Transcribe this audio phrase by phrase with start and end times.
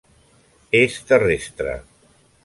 [0.79, 1.75] És terrestre.